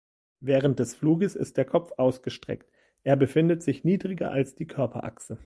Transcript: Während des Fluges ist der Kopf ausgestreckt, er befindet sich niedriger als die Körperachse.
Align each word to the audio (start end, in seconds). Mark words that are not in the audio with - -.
Während 0.39 0.79
des 0.79 0.95
Fluges 0.95 1.35
ist 1.35 1.57
der 1.57 1.65
Kopf 1.65 1.91
ausgestreckt, 1.97 2.71
er 3.03 3.15
befindet 3.17 3.61
sich 3.61 3.83
niedriger 3.83 4.31
als 4.31 4.55
die 4.55 4.65
Körperachse. 4.65 5.39